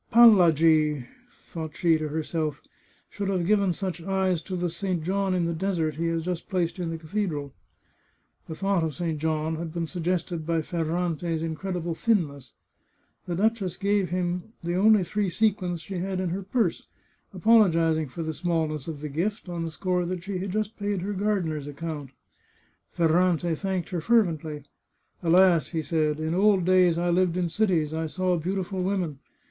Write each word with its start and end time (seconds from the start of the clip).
"Pallagi," 0.11 1.05
thought 1.49 1.75
she 1.77 1.95
to 1.99 2.07
herself," 2.07 2.59
should 3.11 3.29
have 3.29 3.45
given 3.45 3.71
such 3.71 4.01
eyes 4.01 4.41
to 4.41 4.55
the 4.55 4.67
St. 4.67 5.03
John 5.03 5.35
in 5.35 5.45
the 5.45 5.53
Desert 5.53 5.93
he 5.97 6.07
has 6.07 6.23
just 6.23 6.49
placed 6.49 6.79
in 6.79 6.89
the 6.89 6.97
cathedral." 6.97 7.53
The 8.47 8.55
thought 8.55 8.83
of 8.83 8.95
St. 8.95 9.19
John 9.19 9.57
had 9.57 9.71
been 9.71 9.85
suggested 9.85 10.43
by 10.43 10.63
Ferrante's 10.63 11.43
incredible 11.43 11.93
thinness. 11.93 12.53
The 13.27 13.35
duchess 13.35 13.77
gave 13.77 14.09
him 14.09 14.53
the 14.63 14.73
only 14.73 15.03
three 15.03 15.29
sequins 15.29 15.81
she 15.81 15.99
had 15.99 16.19
in 16.19 16.29
her 16.29 16.41
purse, 16.41 16.87
apologizing 17.31 18.07
for 18.07 18.23
the 18.23 18.33
smallness 18.33 18.87
of 18.87 19.01
the 19.01 19.07
gift, 19.09 19.47
on 19.49 19.61
the 19.63 19.69
score 19.69 20.07
that 20.07 20.23
she 20.23 20.39
had 20.39 20.49
just 20.51 20.79
paid 20.79 21.01
her 21.03 21.13
gardener's 21.13 21.67
account. 21.67 22.09
Ferrante 22.91 23.53
thanked 23.53 23.89
her 23.89 24.01
fervently." 24.01 24.63
Alas!" 25.21 25.67
he 25.69 25.83
said," 25.83 26.19
in 26.19 26.33
old 26.33 26.65
days 26.65 26.97
I 26.97 27.11
lived 27.11 27.37
in 27.37 27.49
cities; 27.49 27.93
I 27.93 28.07
saw 28.07 28.35
beautiful 28.37 28.81
women. 28.81 29.19